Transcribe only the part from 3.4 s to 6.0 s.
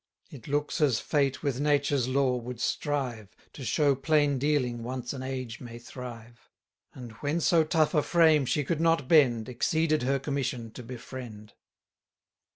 To show plain dealing once an age may